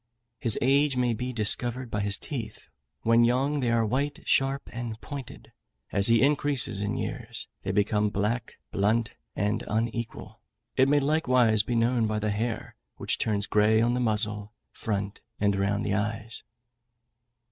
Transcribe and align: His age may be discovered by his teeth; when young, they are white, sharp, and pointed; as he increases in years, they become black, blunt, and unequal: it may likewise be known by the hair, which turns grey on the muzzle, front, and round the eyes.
His 0.39 0.57
age 0.63 0.97
may 0.97 1.13
be 1.13 1.31
discovered 1.31 1.91
by 1.91 1.99
his 1.99 2.17
teeth; 2.17 2.69
when 3.03 3.23
young, 3.23 3.59
they 3.59 3.69
are 3.69 3.85
white, 3.85 4.27
sharp, 4.27 4.67
and 4.73 4.99
pointed; 4.99 5.51
as 5.91 6.07
he 6.07 6.23
increases 6.23 6.81
in 6.81 6.97
years, 6.97 7.47
they 7.61 7.71
become 7.71 8.09
black, 8.09 8.55
blunt, 8.71 9.11
and 9.35 9.63
unequal: 9.67 10.41
it 10.75 10.89
may 10.89 10.99
likewise 10.99 11.61
be 11.61 11.75
known 11.75 12.07
by 12.07 12.17
the 12.17 12.31
hair, 12.31 12.75
which 12.95 13.19
turns 13.19 13.45
grey 13.45 13.79
on 13.79 13.93
the 13.93 13.99
muzzle, 13.99 14.53
front, 14.71 15.21
and 15.39 15.55
round 15.55 15.85
the 15.85 15.93
eyes. 15.93 16.41